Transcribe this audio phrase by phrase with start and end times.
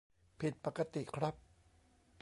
[0.39, 1.35] ผิดปกติครับ!